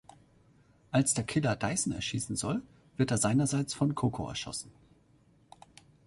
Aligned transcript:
Als 0.89 1.13
der 1.13 1.23
Killer 1.23 1.55
Dyson 1.55 1.93
erschießen 1.93 2.35
soll, 2.35 2.63
wird 2.97 3.11
er 3.11 3.19
seinerseits 3.19 3.75
von 3.75 3.93
Coco 3.93 4.27
erschossen. 4.27 4.71